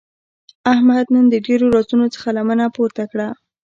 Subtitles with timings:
[0.73, 3.27] احمد نن د ډېرو رازونو څخه لمنه پورته کړه.